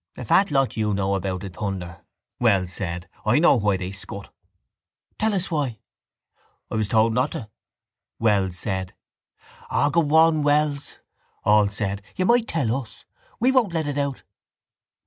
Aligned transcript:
—A 0.17 0.25
fat 0.25 0.49
lot 0.49 0.75
you 0.75 0.95
know 0.95 1.13
about 1.13 1.43
it, 1.43 1.53
Thunder! 1.57 2.01
Wells 2.39 2.73
said. 2.73 3.07
I 3.23 3.37
know 3.37 3.55
why 3.57 3.77
they 3.77 3.91
scut. 3.91 4.33
—Tell 5.19 5.31
us 5.31 5.51
why. 5.51 5.77
—I 6.71 6.75
was 6.75 6.87
told 6.87 7.13
not 7.13 7.33
to, 7.33 7.51
Wells 8.17 8.57
said. 8.57 8.95
—O, 9.69 9.91
go 9.91 10.01
on, 10.15 10.41
Wells, 10.41 11.01
all 11.43 11.67
said. 11.67 12.01
You 12.15 12.25
might 12.25 12.47
tell 12.47 12.75
us. 12.81 13.05
We 13.39 13.51
won't 13.51 13.73
let 13.73 13.85
it 13.85 13.99
out. 13.99 14.23